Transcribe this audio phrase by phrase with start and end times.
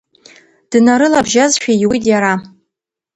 [0.71, 2.33] Днарылабжьазшәа иуит иара.